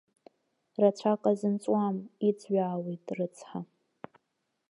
Рацәак 0.81 1.23
азынҵуам, 1.31 1.97
иҵҩаауеит, 2.27 3.05
рыцҳа. 3.17 3.59